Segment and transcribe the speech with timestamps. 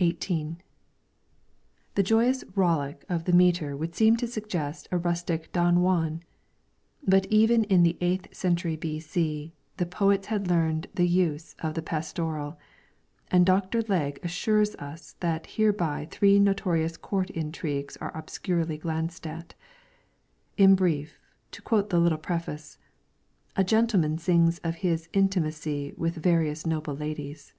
[0.00, 0.60] 18 LYRICS FROM THE CHINESE XVIII
[1.94, 6.22] The joyous rollick of the metre would seem to suggest a rustic Don Juan,
[7.02, 9.54] but even in the eighth century b.c.
[9.78, 12.58] the poets had learned the uses of the pastoral,
[13.30, 13.80] and Dr.
[13.80, 19.54] Legge assures us that hereby three notorious court intrigues are obscurely glanced at.
[20.58, 21.18] In brief,
[21.52, 22.76] to quote the' Little Preface,''
[23.56, 27.54] A Gentleman sings of his Intimacy with Various Noble Ladies.'